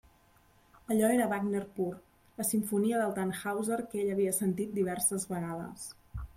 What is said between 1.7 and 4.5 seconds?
pur; la simfonia del Tannhäuser que ell havia